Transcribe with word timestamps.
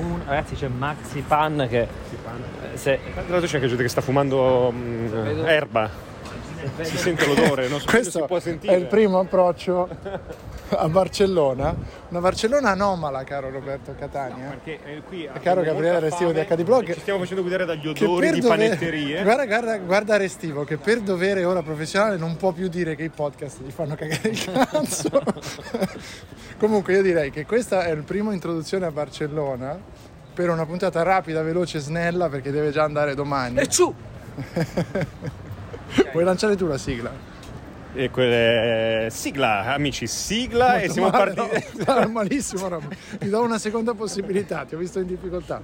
sono 0.00 0.14
un... 0.14 0.20
Ragazzi 0.26 0.54
c'è 0.54 0.68
Maxi 0.68 1.20
Pan 1.26 1.66
che... 1.68 1.80
eh, 1.82 1.88
Se... 2.76 2.98
Tra 3.12 3.22
l'altro 3.28 3.48
c'è 3.48 3.56
anche 3.56 3.68
gente 3.68 3.82
che 3.82 3.88
sta 3.88 4.00
fumando 4.00 4.72
mm, 4.72 5.06
Vedo- 5.06 5.46
erba. 5.46 5.90
Si 6.82 6.96
sente 6.96 7.26
l'odore, 7.26 7.68
non 7.68 7.78
so 7.80 7.86
se 7.88 7.94
Questo 7.96 8.20
si 8.20 8.24
può 8.26 8.36
è 8.36 8.40
sentire. 8.40 8.74
il 8.76 8.86
primo 8.86 9.18
approccio 9.20 9.88
a 10.68 10.88
Barcellona. 10.88 11.74
Una 12.08 12.20
Barcellona 12.20 12.70
anomala, 12.70 13.22
caro 13.24 13.50
Roberto 13.50 13.94
Catania. 13.98 14.48
Perché 14.48 14.78
eh, 14.84 15.02
qui 15.06 15.24
E 15.24 15.38
caro 15.40 15.62
Gabriele 15.62 16.00
Restivo 16.00 16.32
di 16.32 16.40
HD 16.44 16.62
Blog, 16.64 16.92
Ci 16.92 17.00
stiamo 17.00 17.18
facendo 17.20 17.42
guidare 17.42 17.64
dagli 17.64 17.86
odori 17.88 18.30
di 18.32 18.40
dovere- 18.40 18.68
panetterie. 18.68 19.22
Guarda, 19.22 19.46
guarda, 19.46 19.78
guarda 19.78 20.16
Restivo 20.16 20.64
che 20.64 20.76
per 20.76 21.00
dovere 21.00 21.44
ora 21.44 21.62
professionale 21.62 22.16
non 22.16 22.36
può 22.36 22.52
più 22.52 22.68
dire 22.68 22.96
che 22.96 23.04
i 23.04 23.10
podcast 23.10 23.60
gli 23.62 23.70
fanno 23.70 23.94
cagare 23.94 24.28
il 24.28 24.44
cazzo. 24.44 25.22
Comunque 26.58 26.94
io 26.94 27.02
direi 27.02 27.30
che 27.30 27.44
questa 27.44 27.84
è 27.84 27.90
il 27.90 28.02
primo 28.02 28.32
introduzione 28.32 28.86
a 28.86 28.90
Barcellona 28.90 29.78
per 30.34 30.50
una 30.50 30.64
puntata 30.66 31.02
rapida, 31.02 31.42
veloce, 31.42 31.78
snella 31.78 32.28
perché 32.28 32.50
deve 32.50 32.70
già 32.70 32.82
andare 32.82 33.14
domani. 33.14 33.58
E 33.58 33.68
ciù! 33.68 33.92
Puoi 36.12 36.24
lanciare 36.24 36.56
tu 36.56 36.66
la 36.66 36.78
sigla? 36.78 37.10
E 37.94 38.10
quelle... 38.10 39.08
Sigla, 39.10 39.72
amici, 39.72 40.06
sigla 40.06 40.80
e 40.80 40.90
siamo 40.90 41.08
Male, 41.08 41.32
partiti... 41.32 41.84
no? 41.86 42.08
Malissimo, 42.08 42.68
Rob. 42.68 42.94
Ti 43.18 43.28
do 43.28 43.42
una 43.42 43.58
seconda 43.58 43.94
possibilità, 43.94 44.64
ti 44.64 44.74
ho 44.74 44.78
visto 44.78 44.98
in 44.98 45.06
difficoltà. 45.06 45.62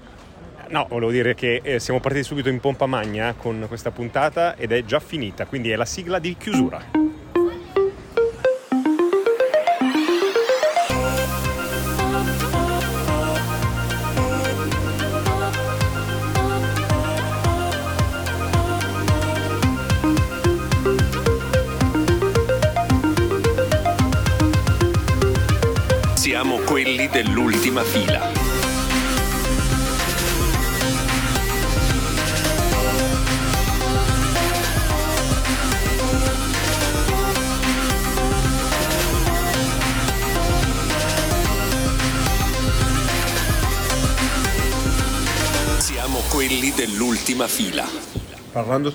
No, 0.69 0.87
volevo 0.89 1.11
dire 1.11 1.35
che 1.35 1.61
eh, 1.63 1.79
siamo 1.79 2.01
partiti 2.01 2.25
subito 2.25 2.49
in 2.49 2.59
pompa 2.59 2.87
magna 2.87 3.35
con 3.35 3.67
questa 3.69 3.91
puntata 3.91 4.57
ed 4.57 4.73
è 4.73 4.85
già 4.85 5.01
finita, 5.01 5.45
quindi 5.45 5.71
è 5.71 5.77
la 5.77 5.85
sigla 5.85 6.19
di 6.19 6.35
chiusura. 6.39 6.81
Siamo 26.43 26.59
quelli 26.65 27.07
dell'ultima 27.07 27.85
fila. 27.85 28.33
Siamo 45.79 46.19
quelli 46.29 46.73
dell'ultima 46.73 47.47
fila. 47.47 47.87
Parlando... 48.51 48.93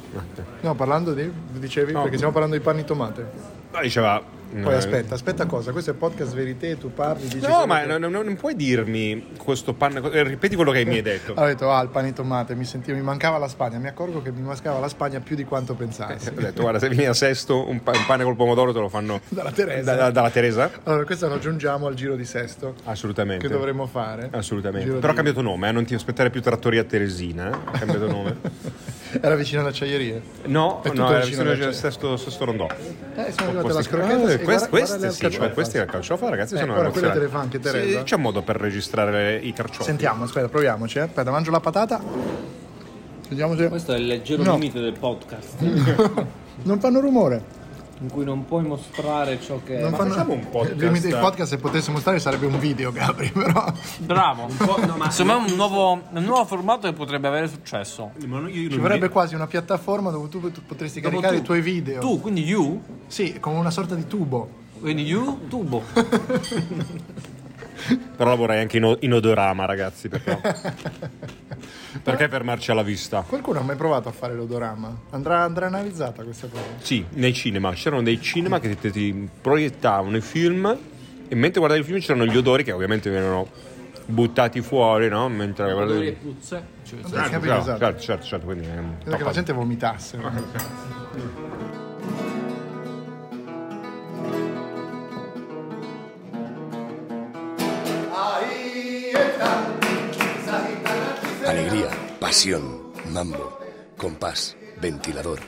No, 0.59 0.75
parlando 0.75 1.13
di... 1.13 1.31
dicevi? 1.53 1.93
No. 1.93 2.01
Perché 2.01 2.17
stiamo 2.17 2.33
parlando 2.33 2.57
di 2.57 2.61
panni 2.61 2.83
tomate. 2.83 3.31
No, 3.71 3.79
diceva... 3.79 4.35
Poi 4.49 4.73
eh, 4.73 4.77
aspetta, 4.77 5.13
aspetta 5.15 5.45
cosa? 5.45 5.71
Questo 5.71 5.91
è 5.91 5.93
podcast 5.93 6.33
verité, 6.33 6.77
tu 6.77 6.93
parli, 6.93 7.27
dici... 7.27 7.45
No, 7.47 7.65
ma 7.65 7.81
che- 7.81 7.97
non, 7.97 8.09
non- 8.11 8.35
puoi 8.35 8.55
dirmi 8.55 9.31
questo 9.37 9.73
panno... 9.73 10.09
eh, 10.11 10.23
Ripeti 10.23 10.55
quello 10.55 10.71
che 10.71 10.85
mi 10.85 10.95
hai 10.95 11.01
detto. 11.01 11.33
Ho 11.35 11.45
detto, 11.45 11.71
ah, 11.71 11.81
il 11.81 11.89
pane 11.89 12.13
tomate, 12.13 12.55
mi 12.55 12.63
sentivo, 12.65 12.97
mi 12.97 13.03
mancava 13.03 13.37
la 13.37 13.47
Spagna. 13.47 13.77
Mi 13.77 13.87
accorgo 13.87 14.21
che 14.21 14.31
mi 14.31 14.41
mancava 14.41 14.79
la 14.79 14.87
Spagna 14.87 15.19
più 15.19 15.35
di 15.35 15.43
quanto 15.43 15.73
pensassi. 15.75 16.29
Ho 16.29 16.39
detto, 16.39 16.61
guarda, 16.61 16.79
se 16.79 16.87
vieni 16.89 17.05
a 17.05 17.13
sesto, 17.13 17.67
un, 17.69 17.83
pa- 17.83 17.91
un 17.91 18.05
pane 18.05 18.23
col 18.23 18.35
pomodoro 18.35 18.71
te 18.73 18.79
lo 18.79 18.89
fanno 18.89 19.19
Dalla 19.29 19.51
Teresa. 19.51 19.91
da- 19.93 19.97
da- 20.03 20.11
dalla 20.11 20.29
Teresa? 20.31 20.71
Allora, 20.83 21.03
questo 21.05 21.27
lo 21.27 21.35
aggiungiamo 21.35 21.85
al 21.87 21.93
giro 21.93 22.15
di 22.15 22.25
sesto 22.25 22.75
Assolutamente. 22.85 23.47
che 23.47 23.53
dovremmo 23.53 23.85
fare. 23.85 24.29
Assolutamente. 24.31 24.85
Giro 24.87 24.99
Però 24.99 25.07
ha 25.09 25.11
di- 25.11 25.15
cambiato 25.23 25.41
nome, 25.41 25.69
eh? 25.69 25.71
non 25.71 25.85
ti 25.85 25.93
aspettare 25.93 26.29
più 26.29 26.41
Trattoria 26.41 26.83
Teresina. 26.83 27.49
eh? 27.49 27.57
Ha 27.65 27.77
cambiato 27.79 28.07
nome. 28.07 28.35
Era 29.21 29.35
vicino 29.35 29.61
alle 29.61 29.69
acciaierie. 29.69 30.21
No, 30.45 30.81
È 30.83 30.89
tutto 30.89 31.01
no, 31.01 31.09
era 31.11 31.23
vicino 31.25 31.49
al 31.49 31.73
sesto, 31.73 32.17
sesto 32.17 32.45
rondò. 32.45 32.65
Eh, 32.67 33.31
sono 33.31 33.49
arrivate 33.49 33.53
la 33.55 33.61
Questi- 33.61 33.83
scrocchetta 33.83 34.13
Ah, 34.13 34.31
e 34.31 34.39
quest- 34.39 34.43
guarda- 34.43 34.67
questi 34.69 34.69
guarda 34.69 35.05
le 35.07 35.11
sì, 35.11 35.19
cioè, 35.71 35.81
al 35.81 35.87
carciofo, 35.89 36.29
ragazzi, 36.29 36.53
Eh, 36.55 36.57
sono 36.59 36.77
ora 36.77 36.89
quelle 36.89 37.11
te 37.11 37.19
le 37.19 37.27
fa 37.27 37.39
anche 37.39 37.59
Teresa. 37.59 37.97
Sì, 37.99 38.03
c'è 38.03 38.15
un 38.15 38.21
modo 38.21 38.41
per 38.41 38.57
registrare 38.57 39.37
i 39.37 39.53
carciofi. 39.53 39.83
Sentiamo, 39.83 40.23
aspetta, 40.25 40.47
proviamoci. 40.49 40.97
Eh. 40.97 41.01
Aspetta, 41.01 41.31
mangio 41.31 41.51
la 41.51 41.59
patata. 41.59 42.01
Vediamo 43.29 43.55
se... 43.55 43.67
Questo 43.69 43.93
è 43.93 43.97
il 43.97 44.05
leggero 44.07 44.43
No. 44.43 44.53
limite 44.53 44.79
del 44.79 44.93
podcast 44.97 45.55
Non 46.63 46.79
fanno 46.79 46.99
rumore. 46.99 47.41
In 47.99 48.11
cui 48.11 48.23
non 48.23 48.45
puoi 48.45 48.63
mostrare 48.63 49.39
ciò 49.41 49.59
che... 49.63 49.77
Non 49.79 49.91
Ma 49.91 49.97
fanno... 49.97 50.09
facciamo 50.11 50.33
un 50.33 50.49
podcast. 50.49 50.75
Il 50.75 50.83
limite 50.85 51.07
del 51.09 51.19
podcast, 51.19 51.49
se 51.51 51.57
potesse 51.57 51.91
mostrare, 51.91 52.19
sarebbe 52.19 52.45
un 52.45 52.59
video, 52.59 52.91
Gabri, 52.91 53.29
però... 53.31 53.71
Bravo! 53.99 54.47
Secondo 54.49 54.95
me 54.97 55.09
è 55.09 55.49
un 55.49 55.55
nuovo, 55.55 55.93
un 56.11 56.23
nuovo 56.23 56.45
formato 56.45 56.87
che 56.87 56.93
potrebbe 56.93 57.27
avere 57.27 57.47
successo. 57.47 58.11
Ci 58.19 58.77
vorrebbe 58.77 59.09
quasi 59.09 59.35
una 59.35 59.47
piattaforma 59.47 60.11
dove 60.11 60.29
tu, 60.29 60.39
tu 60.51 60.61
potresti 60.65 60.99
Dopo 60.99 61.15
caricare 61.15 61.37
tu. 61.37 61.41
i 61.41 61.45
tuoi 61.45 61.61
video. 61.61 61.99
Tu, 61.99 62.21
quindi 62.21 62.43
you, 62.43 62.81
Sì, 63.07 63.39
come 63.39 63.57
una 63.57 63.71
sorta 63.71 63.95
di 63.95 64.05
tubo. 64.07 64.47
quindi 64.79 65.03
you, 65.03 65.47
tubo. 65.49 65.81
Però 68.15 68.35
vorrei 68.35 68.61
anche 68.61 68.77
in, 68.77 68.85
o- 68.85 68.97
in 69.01 69.13
odorama, 69.13 69.65
ragazzi, 69.65 70.09
perché 70.09 70.39
Perché 72.03 72.29
fermarci 72.29 72.71
alla 72.71 72.83
vista? 72.83 73.21
Qualcuno 73.21 73.59
ha 73.59 73.63
mai 73.63 73.75
provato 73.75 74.09
a 74.09 74.11
fare 74.11 74.33
l'odorama? 74.35 74.95
Andrà, 75.11 75.43
andrà 75.43 75.67
analizzata 75.67 76.23
questa 76.23 76.47
cosa. 76.47 76.63
Sì, 76.79 77.05
nei 77.13 77.33
cinema. 77.33 77.71
C'erano 77.73 78.03
dei 78.03 78.21
cinema 78.21 78.59
che 78.59 78.77
ti, 78.77 78.91
ti 78.91 79.29
proiettavano 79.41 80.15
i 80.17 80.21
film 80.21 80.77
e 81.27 81.35
mentre 81.35 81.59
guardavi 81.59 81.81
il 81.81 81.85
film 81.85 81.99
c'erano 81.99 82.25
gli 82.25 82.37
odori 82.37 82.63
che 82.63 82.71
ovviamente 82.71 83.09
venivano 83.09 83.47
buttati 84.05 84.61
fuori, 84.61 85.09
no? 85.09 85.27
Mentre 85.29 85.71
Odori 85.71 85.81
e 85.81 85.85
guardavi... 85.85 86.11
puzze. 86.21 86.63
Cioè, 86.83 86.99
capito, 87.01 87.19
certo, 87.19 87.57
esatto. 87.57 87.79
certo, 87.79 88.01
certo, 88.01 88.25
certo, 88.25 88.45
quindi 88.45 88.67
Credo 89.01 89.17
che 89.17 89.23
la 89.23 89.31
gente 89.31 89.53
vomitasse. 89.53 90.17
pasión, 102.27 102.91
mambo, 103.13 103.57
compás, 103.95 104.57
ventilador, 104.81 105.39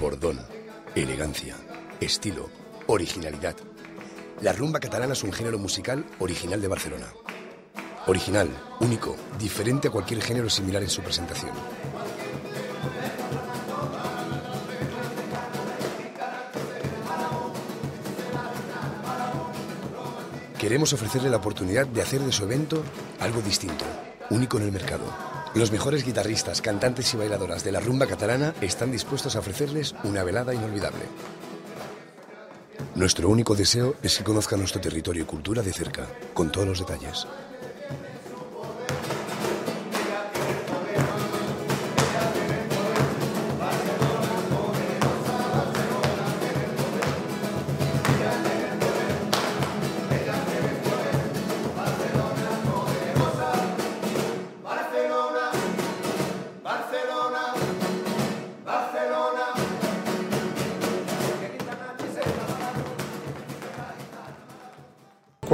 bordón, 0.00 0.40
elegancia, 0.94 1.54
estilo, 2.00 2.48
originalidad. 2.86 3.54
La 4.40 4.54
rumba 4.54 4.80
catalana 4.80 5.12
es 5.12 5.22
un 5.24 5.32
género 5.34 5.58
musical 5.58 6.06
original 6.18 6.62
de 6.62 6.68
Barcelona. 6.68 7.12
Original, 8.06 8.48
único, 8.80 9.14
diferente 9.38 9.88
a 9.88 9.90
cualquier 9.90 10.22
género 10.22 10.48
similar 10.48 10.82
en 10.82 10.88
su 10.88 11.02
presentación. 11.02 11.52
Queremos 20.58 20.94
ofrecerle 20.94 21.28
la 21.28 21.36
oportunidad 21.36 21.86
de 21.86 22.00
hacer 22.00 22.22
de 22.22 22.32
su 22.32 22.44
evento 22.44 22.82
algo 23.20 23.42
distinto, 23.42 23.84
único 24.30 24.56
en 24.56 24.62
el 24.64 24.72
mercado. 24.72 25.25
Los 25.56 25.72
mejores 25.72 26.04
guitarristas, 26.04 26.60
cantantes 26.60 27.14
y 27.14 27.16
bailadoras 27.16 27.64
de 27.64 27.72
la 27.72 27.80
rumba 27.80 28.06
catalana 28.06 28.52
están 28.60 28.92
dispuestos 28.92 29.36
a 29.36 29.38
ofrecerles 29.38 29.94
una 30.04 30.22
velada 30.22 30.52
inolvidable. 30.52 31.00
Nuestro 32.94 33.30
único 33.30 33.54
deseo 33.54 33.94
es 34.02 34.18
que 34.18 34.24
conozcan 34.24 34.58
nuestro 34.58 34.82
territorio 34.82 35.22
y 35.22 35.26
cultura 35.26 35.62
de 35.62 35.72
cerca, 35.72 36.06
con 36.34 36.52
todos 36.52 36.68
los 36.68 36.80
detalles. 36.80 37.26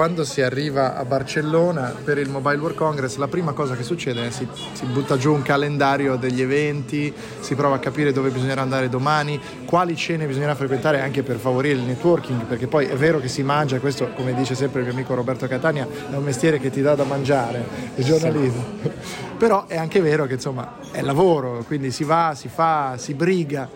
Quando 0.03 0.25
si 0.25 0.43
arriva 0.43 0.97
a 0.97 1.05
Barcellona 1.05 1.95
per 2.03 2.19
il 2.19 2.29
Mobile 2.29 2.57
World 2.57 2.77
Congress, 2.77 3.19
la 3.19 3.29
prima 3.29 3.53
cosa 3.53 3.77
che 3.77 3.85
succede 3.85 4.27
è 4.27 4.31
si, 4.31 4.49
si 4.73 4.85
butta 4.87 5.17
giù 5.17 5.33
un 5.33 5.43
calendario 5.43 6.17
degli 6.17 6.43
eventi, 6.43 7.15
si 7.39 7.55
prova 7.55 7.77
a 7.77 7.79
capire 7.79 8.11
dove 8.11 8.31
bisognerà 8.31 8.63
andare 8.63 8.89
domani, 8.89 9.41
quali 9.65 9.95
cene 9.95 10.27
bisognerà 10.27 10.57
frequentare 10.57 11.01
anche 11.01 11.23
per 11.23 11.37
favorire 11.37 11.79
il 11.79 11.85
networking, 11.85 12.47
perché 12.47 12.67
poi 12.67 12.87
è 12.87 12.97
vero 12.97 13.21
che 13.21 13.29
si 13.29 13.45
mangia, 13.45 13.79
questo 13.79 14.11
come 14.17 14.35
dice 14.35 14.57
sempre 14.57 14.81
il 14.81 14.87
mio 14.87 14.95
amico 14.95 15.15
Roberto 15.15 15.47
Catania, 15.47 15.87
è 16.11 16.17
un 16.17 16.25
mestiere 16.25 16.59
che 16.59 16.71
ti 16.71 16.83
dà 16.83 16.97
da 16.97 17.05
mangiare, 17.05 17.65
il 17.95 18.05
giornalismo. 18.05 18.65
Però 19.39 19.69
è 19.69 19.77
anche 19.77 20.01
vero 20.01 20.27
che 20.27 20.35
insomma 20.35 20.79
è 20.91 21.01
lavoro, 21.01 21.63
quindi 21.65 21.93
si 21.93 22.03
va, 22.03 22.33
si 22.35 22.49
fa, 22.49 22.97
si 22.97 23.15
briga. 23.15 23.71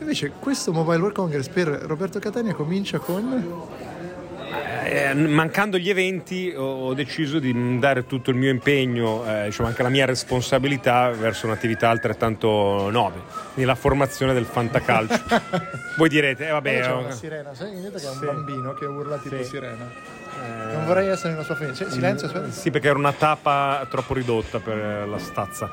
Invece 0.00 0.32
questo 0.36 0.72
Mobile 0.72 0.98
World 0.98 1.14
Congress 1.14 1.46
per 1.46 1.68
Roberto 1.68 2.18
Catania 2.18 2.54
comincia 2.54 2.98
con... 2.98 3.92
eh, 4.84 5.14
mancando 5.14 5.78
gli 5.78 5.88
eventi 5.90 6.52
ho, 6.56 6.86
ho 6.86 6.94
deciso 6.94 7.38
di 7.38 7.78
dare 7.78 8.06
tutto 8.06 8.30
il 8.30 8.36
mio 8.36 8.50
impegno, 8.50 9.24
eh, 9.26 9.44
diciamo 9.46 9.68
anche 9.68 9.82
la 9.82 9.88
mia 9.88 10.06
responsabilità 10.06 11.10
verso 11.10 11.46
un'attività 11.46 11.88
altrettanto 11.90 12.90
nobile, 12.90 13.22
quindi 13.52 13.64
la 13.70 13.74
formazione 13.74 14.32
del 14.32 14.44
fantacalcio. 14.44 15.22
Voi 15.96 16.08
direte, 16.08 16.48
eh, 16.48 16.50
vabbè... 16.50 16.80
C'è 16.80 16.92
oh, 16.92 16.98
una 16.98 17.10
sirena, 17.12 17.54
sai 17.54 17.70
che 17.72 17.76
è 17.86 18.08
un 18.08 18.16
Sì. 18.18 18.24
bambino 18.26 18.74
che 18.74 18.84
urla 18.84 19.16
tipo 19.18 19.36
Sì. 19.36 19.44
sirena. 19.44 19.90
Non 20.72 20.84
vorrei 20.84 21.08
essere 21.08 21.30
nella 21.30 21.44
sua 21.44 21.54
fine. 21.54 21.74
Silenzio, 21.74 22.26
aspetta. 22.26 22.50
Sì, 22.50 22.70
perché 22.70 22.88
era 22.88 22.98
una 22.98 23.12
tappa 23.12 23.86
troppo 23.88 24.14
ridotta 24.14 24.58
per 24.58 24.76
eh, 24.76 25.06
la 25.06 25.18
stazza. 25.18 25.70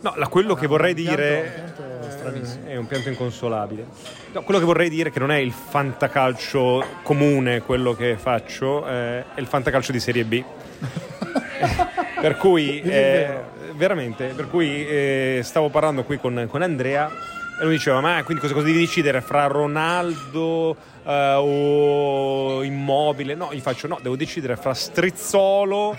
No, 0.00 0.12
la- 0.16 0.28
quello 0.28 0.54
che 0.54 0.66
vorrei 0.66 0.90
un 0.92 0.96
pianto- 1.02 1.20
dire 1.22 1.38
un 1.66 1.72
pianto 1.72 2.03
stranissimo. 2.30 2.66
eh, 2.66 2.70
è 2.72 2.76
un 2.76 2.86
pianto 2.86 3.08
inconsolabile. 3.08 3.86
No, 4.32 4.42
quello 4.42 4.60
che 4.60 4.66
vorrei 4.66 4.88
dire 4.88 5.08
è 5.08 5.12
che 5.12 5.18
non 5.18 5.30
è 5.30 5.36
il 5.38 5.52
fantacalcio 5.52 6.84
comune 7.02 7.62
quello 7.62 7.94
che 7.94 8.16
faccio, 8.16 8.86
eh, 8.86 9.24
è 9.34 9.40
il 9.40 9.46
fantacalcio 9.46 9.92
di 9.92 10.00
Serie 10.00 10.24
B. 10.24 10.42
per 12.20 12.36
cui, 12.36 12.80
eh, 12.80 13.38
veramente, 13.74 14.32
per 14.34 14.48
cui 14.48 14.86
eh, 14.86 15.40
stavo 15.42 15.68
parlando 15.68 16.04
qui 16.04 16.18
con, 16.18 16.46
con 16.48 16.62
Andrea 16.62 17.10
e 17.60 17.64
lui 17.64 17.74
diceva, 17.74 18.00
ma 18.00 18.20
quindi 18.24 18.42
cosa, 18.42 18.52
cosa 18.52 18.66
devi 18.66 18.80
decidere 18.80 19.20
fra 19.20 19.46
Ronaldo 19.46 20.76
eh, 21.04 21.34
o 21.38 22.62
Immobile? 22.64 23.34
No, 23.34 23.50
gli 23.52 23.60
faccio, 23.60 23.86
no, 23.86 23.98
devo 24.02 24.16
decidere 24.16 24.56
fra 24.56 24.74
Strizzolo 24.74 25.96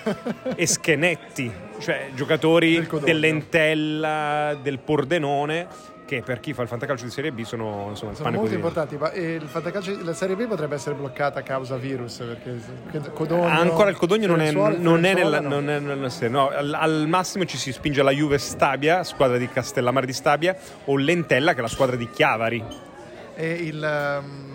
e 0.56 0.66
Schenetti, 0.66 1.50
cioè 1.80 2.10
giocatori 2.14 2.86
Del 2.86 3.00
dell'Entella, 3.02 4.58
del 4.62 4.80
Pordenone, 4.80 5.68
che 6.06 6.22
per 6.22 6.40
chi 6.40 6.54
fa 6.54 6.62
il 6.62 6.68
fantacalcio 6.68 7.04
di 7.04 7.10
Serie 7.10 7.32
B 7.32 7.42
sono, 7.44 7.88
insomma, 7.90 8.14
Sono 8.14 8.30
molto 8.32 8.58
quotidiano. 8.58 8.68
importanti, 8.68 8.98
ma 8.98 9.12
eh, 9.12 9.34
il 9.36 9.48
fantacalcio, 9.48 9.98
la 10.04 10.14
Serie 10.14 10.36
B 10.36 10.46
potrebbe 10.48 10.76
essere 10.76 10.96
bloccata 10.96 11.40
a 11.40 11.42
causa 11.42 11.78
virus 11.78 12.18
perché 12.18 13.12
Codogno, 13.12 13.48
Ancora 13.48 13.90
il 13.90 13.96
Codogno 13.98 14.28
non 14.28 14.40
è, 14.42 14.50
Fiorenzuola- 14.50 14.78
non 14.90 15.04
è 15.06 15.14
nella, 15.14 15.40
no. 15.40 15.50
non 15.50 15.70
è 15.70 15.80
nella 15.80 16.10
serie. 16.10 16.30
No, 16.30 16.50
al, 16.50 16.74
al 16.74 17.06
massimo 17.08 17.46
ci 17.46 17.58
si 17.58 17.72
spinge 17.72 18.04
la 18.04 18.12
Juve 18.12 18.38
Stabia, 18.38 19.04
squadra 19.04 19.38
di 19.38 19.50
Castellammare 19.50 20.06
di 20.06 20.14
Stabia, 20.14 20.56
o 20.86 20.96
l'Entella, 20.96 21.54
che 21.54 21.60
è 21.60 21.62
la 21.62 21.68
squadra 21.68 21.96
di 21.96 22.08
Chiavari. 22.10 22.64
E 23.36 23.52
il, 23.52 23.84
ehm, 23.84 24.55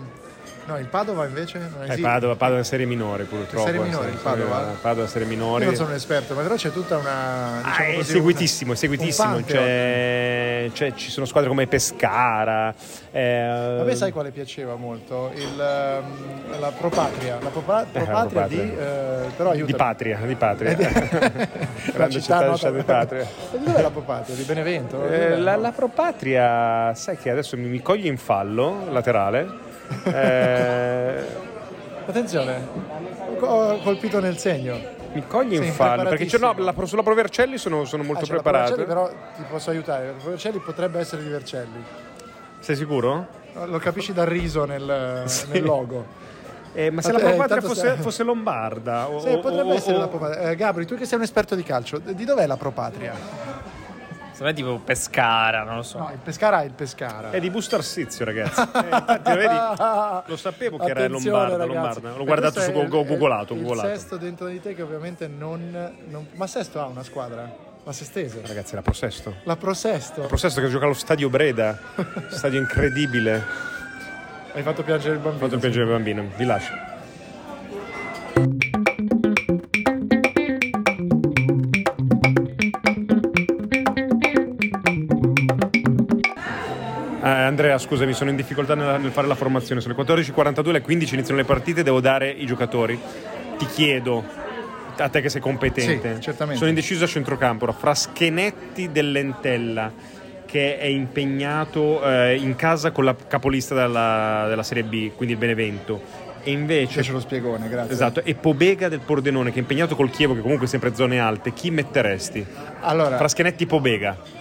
no, 0.71 0.79
il 0.79 0.85
Padova 0.87 1.25
invece 1.25 1.57
non 1.59 1.81
Eh, 1.81 1.83
esiste. 1.85 2.01
Padova, 2.01 2.35
Padova 2.35 2.59
è 2.59 2.63
serie 2.63 2.85
minore 2.85 3.23
purtroppo. 3.25 3.65
Serie 3.65 3.81
eh, 3.81 3.83
minore, 3.83 4.07
sì, 4.07 4.13
il 4.13 4.19
Padova? 4.21 4.71
eh, 4.71 4.75
Padova 4.81 5.05
è 5.05 5.09
serie 5.09 5.27
minore. 5.27 5.61
Io 5.63 5.69
non 5.69 5.75
sono 5.75 5.89
un 5.89 5.95
esperto, 5.95 6.33
ma 6.33 6.41
però 6.41 6.55
c'è 6.55 6.71
tutta 6.71 6.97
una. 6.97 7.61
Ah, 7.61 7.69
Diciamo 7.69 7.89
è 7.89 7.95
così, 7.95 8.11
seguitissimo, 8.11 8.73
è 8.73 8.75
seguitissimo. 8.75 9.41
C'è, 9.43 10.69
c'è- 10.73 10.93
ci 10.93 11.09
sono 11.09 11.25
squadre 11.25 11.49
come 11.49 11.67
Pescara. 11.67 12.73
eh, 13.11 13.81
me 13.85 13.95
sai 13.95 14.11
quale 14.11 14.31
piaceva 14.31 14.75
molto? 14.75 15.31
Il, 15.35 15.59
ehm, 15.59 16.59
la 16.59 16.71
Pro 16.71 16.89
Patria. 16.89 17.37
La 17.41 17.49
Pro, 17.49 17.61
Pa- 17.61 17.85
Pro 17.91 18.01
Eh, 18.01 18.33
la 18.33 18.47
di. 18.47 18.59
Eh, 18.59 19.29
però 19.35 19.53
di 19.53 19.73
patria, 19.73 20.19
di 20.25 20.35
patria. 20.35 20.71
la 20.77 20.87
Grande 21.93 22.21
città, 22.21 22.55
città, 22.55 22.71
di 22.71 22.83
patria. 22.83 23.21
E 23.21 23.57
di 23.57 23.65
dov'è 23.65 23.81
la 23.81 23.89
Pro 23.89 24.01
Patria? 24.01 24.35
Di 24.35 24.43
Benevento? 24.43 25.05
Eh, 25.07 25.37
la, 25.37 25.55
la 25.55 25.71
Pro 25.71 25.87
Patria, 25.87 26.93
sai 26.95 27.17
che 27.17 27.29
adesso 27.29 27.57
mi, 27.57 27.67
mi 27.67 27.81
coglie 27.81 28.07
in 28.09 28.17
fallo 28.17 28.85
laterale. 28.89 29.69
Eh, 30.05 31.49
Attenzione, 32.05 32.67
ho 33.39 33.79
colpito 33.79 34.19
nel 34.19 34.37
segno. 34.37 34.77
mi 35.13 35.23
coglie 35.27 35.63
in 35.63 35.71
fallo 35.71 36.03
perché 36.09 36.25
c'è, 36.25 36.37
no, 36.39 36.53
la, 36.57 36.73
sulla 36.85 37.03
Pro 37.03 37.13
Vercelli 37.13 37.57
sono, 37.57 37.85
sono 37.85 38.03
molto 38.03 38.23
Ah, 38.25 38.27
la 38.27 38.33
preparato. 38.33 38.73
Provercelli, 38.73 38.87
però 38.87 39.33
ti 39.35 39.43
posso 39.49 39.69
aiutare. 39.69 40.07
La 40.07 40.11
Provercelli 40.13 40.59
potrebbe 40.59 40.99
essere 40.99 41.23
di 41.23 41.29
Vercelli. 41.29 41.83
Sei 42.59 42.75
sicuro? 42.75 43.27
Lo 43.65 43.77
capisci 43.79 44.13
dal 44.13 44.25
riso 44.27 44.65
nel, 44.65 45.25
nel 45.51 45.63
logo. 45.63 46.05
Eh, 46.73 46.89
ma 46.89 47.01
se 47.01 47.11
la 47.11 47.19
Pro 47.19 47.29
eh, 47.29 47.61
fosse, 47.61 47.75
stai- 47.87 47.97
fosse 47.97 48.23
lombarda 48.23 49.09
o, 49.09 49.19
Sì, 49.19 49.37
potrebbe 49.39 49.71
o- 49.71 49.75
essere 49.75 49.97
o- 49.97 49.99
la 49.99 50.07
Pro 50.07 50.19
Patria. 50.19 50.49
Eh, 50.51 50.55
Gabri, 50.55 50.85
tu 50.85 50.95
che 50.95 51.05
sei 51.05 51.17
un 51.17 51.23
esperto 51.23 51.53
di 51.55 51.63
calcio, 51.63 51.97
di 51.99 52.23
dov'è 52.23 52.47
la 52.47 52.55
Pro 52.57 52.71
Patria? 52.71 53.13
Secondo 54.41 54.45
me 54.45 54.53
tipo 54.53 54.79
Pescara, 54.83 55.61
non 55.63 55.75
lo 55.75 55.81
so. 55.83 55.99
No, 55.99 56.09
il 56.11 56.17
Pescara 56.17 56.61
è 56.61 56.65
il 56.65 56.71
Pescara. 56.73 57.29
È 57.29 57.39
di 57.39 57.51
Busto 57.51 57.75
Arsizio, 57.75 58.25
ragazzi. 58.25 58.59
Eh, 58.59 58.63
infatti, 58.63 59.29
lo, 59.29 59.35
vedi? 59.35 59.55
Lo 60.25 60.35
sapevo 60.37 60.77
che 60.77 60.89
era 60.89 61.07
lombarda, 61.07 61.57
ragazzi. 61.57 61.67
lombarda. 61.67 62.17
L'ho 62.17 62.23
guardato 62.25 62.59
su 62.59 62.71
Google, 62.71 63.01
il- 63.01 63.07
googolato, 63.07 63.53
Il 63.53 63.61
googolato. 63.61 63.87
sesto 63.89 64.17
dentro 64.17 64.47
di 64.47 64.59
te 64.59 64.73
che 64.73 64.81
ovviamente 64.81 65.27
non, 65.27 65.69
non- 66.07 66.27
Ma 66.33 66.47
Sesto 66.47 66.79
ha 66.81 66.85
una 66.85 67.03
squadra? 67.03 67.69
La 67.83 67.91
Sestese. 67.91 68.41
Ragazzi, 68.43 68.73
era 68.73 68.81
Prosesto. 68.81 69.35
La 69.43 69.55
Pro 69.57 69.73
Sesto. 69.75 70.21
Prosesto 70.23 70.59
che 70.59 70.69
gioca 70.69 70.85
allo 70.85 70.93
stadio 70.95 71.29
Breda. 71.29 71.77
Stadio 72.29 72.59
incredibile. 72.59 73.43
Hai 74.53 74.63
fatto 74.63 74.81
piangere 74.81 75.13
il 75.13 75.19
Ho 75.19 75.23
bambino. 75.23 75.45
fatto 75.47 75.59
piangere 75.59 75.83
il 75.85 75.91
bambino. 75.91 76.25
Vi 76.35 76.45
lascio. 76.45 76.73
Andrea, 87.51 87.77
scusami, 87.77 88.13
sono 88.13 88.29
in 88.29 88.37
difficoltà 88.37 88.75
nel, 88.75 89.11
fare 89.11 89.27
la 89.27 89.35
formazione. 89.35 89.81
Sono 89.81 89.93
le 89.93 90.03
14.42, 90.03 90.69
alle 90.69 90.81
15 90.81 91.13
iniziano 91.15 91.39
le 91.41 91.45
partite, 91.45 91.83
devo 91.83 91.99
dare 91.99 92.29
i 92.29 92.45
giocatori. 92.45 92.97
Ti 93.57 93.65
chiedo, 93.65 94.23
a 94.97 95.09
te 95.09 95.19
che 95.19 95.27
sei 95.27 95.41
competente, 95.41 96.15
Sì, 96.15 96.21
certamente. 96.21 96.57
sono 96.57 96.69
indeciso 96.69 97.03
a 97.03 97.07
centrocampo 97.07 97.69
fra 97.73 97.93
Schenetti 97.93 98.89
dell'Entella, 98.93 99.91
che 100.45 100.77
è 100.77 100.85
impegnato 100.85 102.01
eh, 102.03 102.35
in 102.37 102.55
casa 102.55 102.91
con 102.91 103.03
la 103.03 103.15
capolista 103.27 103.75
della, 103.75 104.45
della 104.47 104.63
Serie 104.63 104.83
B, 104.83 105.11
quindi 105.13 105.33
il 105.33 105.39
Benevento, 105.39 106.01
e 106.43 106.51
invece 106.51 106.99
Fece 106.99 107.11
lo 107.11 107.19
spiegone, 107.19 107.67
grazie. 107.67 107.93
Esatto, 107.93 108.23
e 108.23 108.33
Pobega 108.33 108.87
del 108.87 109.01
Pordenone 109.01 109.49
che 109.51 109.57
è 109.57 109.59
impegnato 109.59 109.97
col 109.97 110.09
Chievo 110.09 110.33
che 110.35 110.41
comunque 110.41 110.67
è 110.67 110.69
sempre 110.69 110.95
zone 110.95 111.19
alte, 111.19 111.51
chi 111.51 111.69
metteresti? 111.69 112.45
Allora, 112.79 113.17
Fra 113.17 113.27
Schenetti 113.27 113.63
e 113.63 113.67
Pobega. 113.67 114.39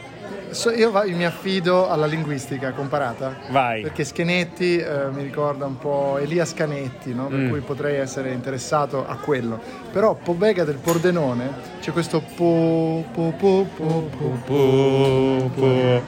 So- 0.50 0.70
io 0.70 0.90
va- 0.90 1.04
mi 1.06 1.24
affido 1.24 1.88
alla 1.88 2.06
linguistica 2.06 2.72
comparata. 2.72 3.34
Vai. 3.50 3.82
Perché 3.82 4.04
Schenetti 4.04 4.76
eh, 4.78 5.08
mi 5.12 5.22
ricorda 5.22 5.66
un 5.66 5.78
po' 5.78 6.18
Elia 6.18 6.44
Scanetti, 6.44 7.14
no? 7.14 7.26
per 7.26 7.38
Mm. 7.38 7.48
cui 7.50 7.60
potrei 7.60 7.96
essere 7.96 8.32
interessato 8.32 9.06
a 9.06 9.16
quello. 9.16 9.60
Però 9.92 10.14
Pobega 10.14 10.64
del 10.64 10.76
Pordenone 10.76 11.50
c'è 11.80 11.92
questo 11.92 12.22
po, 12.36 13.04
po, 13.12 13.32
po, 13.36 13.66
po, 13.76 13.84
po, 14.16 14.38
Po, 14.46 15.50
po, 15.54 15.60
po. 15.60 16.02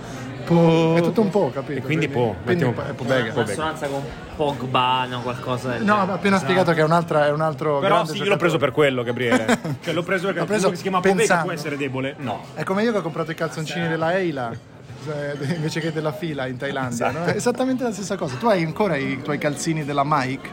È 0.45 1.01
tutto 1.03 1.21
un 1.21 1.31
po', 1.31 1.51
capito? 1.53 1.79
E 1.79 1.83
quindi 1.83 2.09
po, 2.09 2.37
quindi 2.45 2.65
mettiamo- 2.65 2.89
è 2.91 2.93
Pobega. 2.95 3.33
Pobega. 3.33 3.53
Assonanza 3.53 3.87
con 3.87 4.03
Pogba, 4.37 5.05
no, 5.07 5.21
qualcosa 5.23 5.69
del 5.71 5.79
No, 5.83 5.85
genere. 5.93 6.07
ma 6.07 6.13
appena 6.15 6.39
spiegato 6.39 6.73
che 6.73 6.81
è, 6.81 6.85
un'altra, 6.85 7.27
è 7.27 7.31
un 7.31 7.41
altro 7.41 7.79
Però 7.81 8.05
sì, 8.05 8.19
io 8.19 8.25
l'ho 8.25 8.37
preso 8.37 8.59
per 8.59 8.73
quello, 8.73 9.03
Gabriele. 9.03 9.59
cioè 9.83 9.93
l'ho 9.95 10.03
preso 10.03 10.25
perché 10.27 10.41
L'ho 10.41 10.47
preso 10.47 10.71
che 10.71 10.77
si 10.77 10.83
chiama 10.83 11.01
pensando. 11.01 11.45
può 11.45 11.53
essere 11.53 11.77
debole? 11.77 12.15
No. 12.19 12.43
È 12.55 12.63
come 12.65 12.83
io 12.83 12.93
che 12.93 12.99
ho 12.99 13.03
comprato 13.03 13.31
i 13.31 13.35
calzoncini 13.35 13.89
della 13.89 14.17
Eila 14.17 14.51
eh, 14.53 15.37
invece 15.55 15.81
che 15.81 15.93
della 15.93 16.13
fila 16.13 16.47
in 16.47 16.57
Thailandia. 16.57 17.11
no? 17.11 17.25
È 17.25 17.31
esattamente 17.37 17.83
la 17.85 17.93
stessa 17.93 18.17
cosa. 18.17 18.37
Tu 18.37 18.47
hai 18.47 18.63
ancora 18.65 18.97
i 18.97 19.21
tuoi 19.23 19.39
calzini 19.39 19.85
della 19.85 20.03
Mike? 20.05 20.49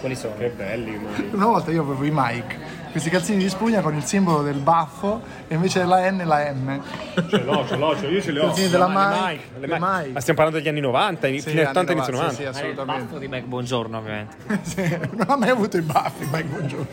Quali 0.00 0.16
sono? 0.16 0.34
Che 0.36 0.48
belli, 0.48 0.96
ma... 0.98 1.10
Una 1.32 1.46
volta 1.46 1.70
io 1.70 1.82
avevo 1.82 2.04
i 2.04 2.10
Mike, 2.12 2.58
questi 2.92 3.10
calzini 3.10 3.38
di 3.42 3.48
spugna 3.48 3.80
con 3.80 3.94
il 3.96 4.04
simbolo 4.04 4.42
del 4.42 4.58
baffo 4.58 5.22
e 5.48 5.54
invece 5.54 5.80
della 5.80 6.08
N 6.10 6.22
la 6.26 6.52
M. 6.52 6.80
Ce 7.28 7.42
l'ho, 7.42 7.66
ce 7.66 7.76
l'ho, 7.76 7.96
ce 7.96 8.06
l'ho, 8.06 8.12
io 8.12 8.20
ce 8.22 8.30
li 8.32 8.38
ho. 8.38 8.42
Calzini 8.46 8.68
della 8.68 8.86
Le 8.86 8.92
Mike, 8.94 9.44
le 9.58 9.66
Mike. 9.66 9.78
Mike. 9.80 10.08
Ma 10.12 10.20
stiamo 10.20 10.38
parlando 10.38 10.58
degli 10.58 10.68
anni 10.68 10.80
90, 10.80 11.26
Sì, 11.28 11.40
fine 11.40 11.62
80, 11.66 11.80
anni 11.80 11.92
inizio 11.92 12.12
90.90, 12.22 12.28
Sì, 12.28 12.34
sì, 12.34 12.42
È 12.42 12.44
il 12.44 12.48
assolutamente. 12.54 13.02
baffo 13.04 13.18
di 13.18 13.28
Mac 13.28 13.42
Buongiorno, 13.44 13.98
ovviamente. 13.98 14.36
Sì, 14.62 14.98
non 15.12 15.26
ho 15.30 15.36
mai 15.38 15.48
avuto 15.48 15.76
i 15.78 15.80
baffi, 15.82 16.24
Mike, 16.30 16.44
buongiorno. 16.44 16.86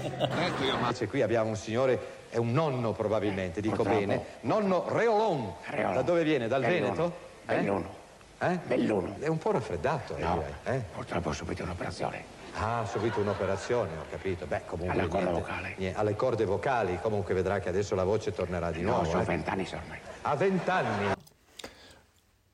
Invece 0.79 1.07
qui 1.07 1.21
abbiamo 1.21 1.49
un 1.49 1.55
signore, 1.57 1.99
è 2.29 2.37
un 2.37 2.51
nonno 2.53 2.93
probabilmente, 2.93 3.59
dico 3.61 3.83
bene. 3.83 4.23
Nonno 4.41 4.85
Reolon. 4.89 5.53
Reolon. 5.65 5.93
Da 5.95 6.01
dove 6.01 6.23
viene? 6.23 6.47
Dal 6.47 6.61
Belluno. 6.61 6.81
Veneto? 6.85 7.13
Eh? 7.45 7.55
Belluno. 7.55 7.97
Eh? 8.41 8.59
Belluno. 8.65 9.15
È 9.19 9.27
un 9.27 9.37
po' 9.37 9.51
raffreddato, 9.51 10.15
eh, 10.15 10.23
No, 10.23 10.43
direi. 10.63 10.77
Eh? 10.77 10.81
purtroppo 10.93 11.29
ho 11.29 11.33
subito 11.33 11.63
un'operazione. 11.63 12.37
Ah, 12.55 12.79
ha 12.79 12.85
subito 12.85 13.19
un'operazione, 13.21 13.91
ho 13.97 14.05
capito. 14.09 14.45
Beh, 14.45 14.65
comunque. 14.65 14.93
Alla 14.99 15.07
corda 15.07 15.29
niente. 15.31 15.41
vocale. 15.41 15.75
Niente, 15.77 15.97
alle 15.99 16.15
corde 16.15 16.45
vocali, 16.45 16.99
comunque 17.01 17.33
vedrà 17.33 17.59
che 17.59 17.69
adesso 17.69 17.95
la 17.95 18.03
voce 18.03 18.31
tornerà 18.33 18.71
di 18.71 18.81
No, 18.81 18.89
nuovo. 18.91 19.05
sono 19.05 19.21
eh. 19.21 19.25
vent'anni 19.25 19.67
ormai. 19.71 19.99
A 20.23 20.35
vent'anni. 20.35 21.13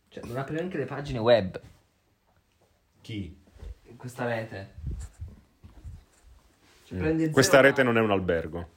Cioè, 0.10 0.24
non 0.26 0.38
aprire 0.38 0.62
anche 0.62 0.78
le 0.78 0.86
pagine 0.86 1.20
web. 1.20 1.60
Chi? 3.02 3.38
Questa 3.98 4.26
rete. 4.26 4.74
Cioè, 6.86 6.98
prende 7.00 7.30
Questa 7.32 7.54
zero- 7.58 7.68
rete 7.68 7.84
non 7.84 7.98
è 7.98 8.02
un 8.02 8.12
albergo. 8.12 8.68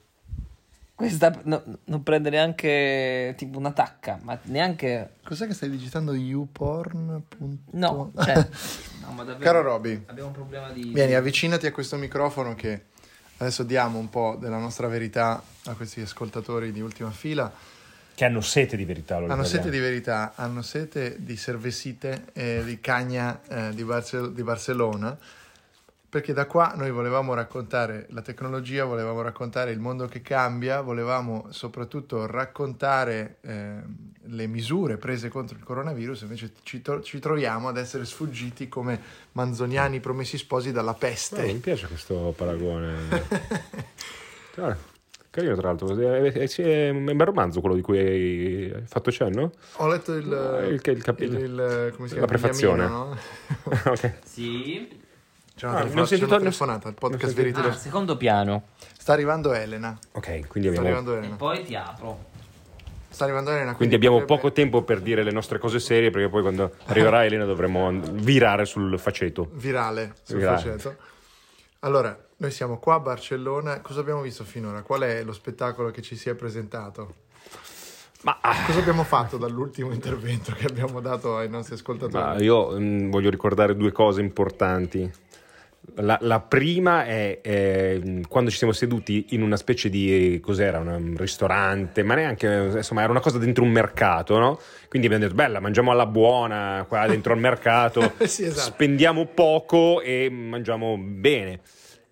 Questa 0.95 1.31
no- 1.43 1.63
non 1.85 2.03
prende 2.03 2.29
neanche 2.29 3.33
tipo 3.37 3.57
una 3.57 3.71
tacca, 3.71 4.19
ma 4.23 4.37
neanche. 4.43 5.13
Cos'è 5.23 5.47
che 5.47 5.53
stai 5.53 5.69
digitando 5.69 6.13
youporn? 6.13 7.21
No, 7.71 8.11
cioè. 8.17 8.47
no, 9.09 9.15
ma 9.15 9.23
davvero. 9.23 9.51
Caro 9.51 9.61
Roby, 9.61 10.03
Abbiamo 10.05 10.29
un 10.29 10.33
problema 10.35 10.69
di. 10.71 10.91
vieni, 10.93 11.15
avvicinati 11.15 11.65
a 11.65 11.71
questo 11.71 11.97
microfono 11.97 12.55
che 12.55 12.83
adesso 13.37 13.63
diamo 13.63 13.99
un 13.99 14.09
po' 14.09 14.37
della 14.39 14.57
nostra 14.57 14.87
verità 14.87 15.41
a 15.65 15.73
questi 15.73 16.01
ascoltatori 16.01 16.71
di 16.71 16.81
ultima 16.81 17.11
fila. 17.11 17.51
Che 18.13 18.25
hanno 18.25 18.41
sete 18.41 18.75
di 18.75 18.83
verità, 18.83 19.17
lo 19.19 19.31
Hanno 19.31 19.45
sete 19.45 19.69
di 19.69 19.79
verità, 19.79 20.33
hanno 20.35 20.61
sete 20.61 21.15
di 21.19 21.37
cervesite 21.37 22.25
e 22.33 22.63
di 22.65 22.81
cagna 22.81 23.39
eh, 23.47 23.73
di, 23.73 23.83
Barce- 23.83 24.33
di 24.33 24.43
Barcellona. 24.43 25.17
Perché 26.09 26.33
da 26.33 26.47
qua 26.47 26.73
noi 26.75 26.89
volevamo 26.89 27.35
raccontare 27.35 28.07
la 28.09 28.21
tecnologia, 28.23 28.83
volevamo 28.83 29.21
raccontare 29.21 29.69
il 29.69 29.77
mondo 29.79 30.07
che 30.07 30.21
cambia, 30.23 30.81
volevamo 30.81 31.45
soprattutto 31.51 32.25
raccontare 32.25 33.37
eh, 33.41 33.75
le 34.23 34.47
misure 34.47 34.97
prese 34.97 35.29
contro 35.29 35.55
il 35.55 35.63
coronavirus, 35.63 36.21
invece 36.21 36.53
ci, 36.63 36.81
to- 36.81 37.03
ci 37.03 37.19
troviamo 37.19 37.67
ad 37.67 37.77
essere 37.77 38.05
sfuggiti 38.05 38.67
come 38.67 38.99
manzoniani 39.33 39.99
promessi 39.99 40.39
sposi 40.39 40.71
dalla 40.71 40.95
peste. 40.95 41.43
Eh, 41.43 41.53
mi 41.53 41.59
piace 41.59 41.85
questo 41.85 42.33
paragone. 42.35 42.95
Carino 45.31 45.55
tra 45.55 45.67
l'altro, 45.67 45.95
è, 45.95 46.31
è- 46.31 46.49
è 46.49 46.89
un 46.89 47.05
bel 47.05 47.25
romanzo 47.27 47.59
quello 47.59 47.75
di 47.75 47.81
cui 47.81 47.99
hai 47.99 48.73
fatto 48.87 49.11
cenno? 49.11 49.51
Ho 49.73 49.87
letto 49.87 50.13
il, 50.15 50.25
Il- 50.71 50.81
il 50.91 51.03
cap- 51.03 51.19
il- 51.21 51.33
il- 51.37 51.93
come 51.95 52.07
si 52.07 52.15
la 52.17 52.25
chiama? 52.25 52.25
prefazione. 52.25 52.81
Beniamino, 52.81 53.15
no? 53.63 53.71
ok. 53.91 54.13
Sì. 54.23 55.07
C'è 55.59 55.67
una, 55.67 55.75
Ah, 55.75 55.79
telefo- 55.79 55.95
ne 55.95 56.01
ho 56.01 56.05
c'è 56.05 56.23
una 56.23 56.37
telefonata, 56.37 56.87
il 56.87 56.93
podcast 56.93 57.33
Verity. 57.33 57.59
Ah, 57.59 57.73
secondo 57.73 58.15
piano. 58.15 58.63
Sta 58.97 59.11
arrivando 59.11 59.51
Elena. 59.51 59.97
Ok, 60.13 60.47
quindi 60.47 60.69
Sta 60.69 60.79
abbiamo, 60.79 60.85
arrivando 60.85 61.13
E 61.15 61.17
Elena. 61.17 61.35
poi 61.35 61.63
ti 61.65 61.75
apro. 61.75 62.27
Sta 63.09 63.25
arrivando 63.25 63.49
Elena. 63.51 63.75
quindi 63.75 63.95
abbiamo 63.95 64.19
potrebbe- 64.19 64.41
poco 64.41 64.53
tempo 64.53 64.83
per 64.83 65.01
dire 65.01 65.21
le 65.21 65.31
nostre 65.31 65.59
cose 65.59 65.79
serie 65.81 66.11
perché 66.11 66.29
poi 66.29 66.43
quando 66.43 66.75
arriverà 66.85 67.25
Elena 67.25 67.43
dovremo 67.43 67.91
virare 67.91 68.63
sul 68.63 68.97
faceto. 68.97 69.49
virale 69.51 70.13
sul 70.23 70.37
Virale. 70.37 70.57
faceto. 70.57 70.95
Allora, 71.79 72.17
noi 72.37 72.51
siamo 72.51 72.77
qua 72.79 72.93
a 72.95 72.99
Barcellona. 73.01 73.81
Cosa 73.81 73.99
abbiamo 73.99 74.21
visto 74.21 74.45
finora? 74.45 74.81
Qual 74.81 75.01
è 75.01 75.23
lo 75.23 75.33
spettacolo 75.33 75.91
che 75.91 76.01
ci 76.01 76.15
si 76.15 76.29
è 76.29 76.35
presentato? 76.35 77.15
Ma, 78.21 78.37
Cosa 78.65 78.79
abbiamo 78.79 79.03
fatto 79.03 79.35
dall'ultimo 79.37 79.91
intervento 79.91 80.53
che 80.53 80.67
abbiamo 80.67 80.99
dato 81.01 81.35
ai 81.37 81.49
nostri 81.49 81.73
ma 81.75 81.79
ascoltatori? 81.81 82.43
io 82.43 82.77
mm, 82.79 83.09
voglio 83.09 83.29
ricordare 83.29 83.75
due 83.75 83.91
cose 83.91 84.21
importanti. 84.21 85.09
La, 85.95 86.17
la 86.21 86.39
prima 86.39 87.05
è 87.05 87.39
eh, 87.41 88.21
quando 88.27 88.49
ci 88.49 88.57
siamo 88.57 88.73
seduti 88.73 89.27
in 89.29 89.41
una 89.41 89.57
specie 89.57 89.89
di 89.89 90.39
cos'era, 90.41 90.79
un 90.79 91.15
ristorante, 91.17 92.03
ma 92.03 92.15
neanche 92.15 92.71
insomma, 92.75 93.01
era 93.01 93.11
una 93.11 93.19
cosa 93.19 93.37
dentro 93.37 93.63
un 93.63 93.71
mercato, 93.71 94.37
no? 94.37 94.59
Quindi 94.87 95.07
abbiamo 95.07 95.25
detto, 95.25 95.35
bella, 95.35 95.59
mangiamo 95.59 95.91
alla 95.91 96.05
buona 96.05 96.85
qua 96.87 97.07
dentro 97.07 97.33
al 97.33 97.39
mercato, 97.39 98.13
Sì, 98.25 98.43
esatto. 98.45 98.71
spendiamo 98.71 99.25
poco 99.25 100.01
e 100.01 100.29
mangiamo 100.29 100.97
bene. 100.97 101.59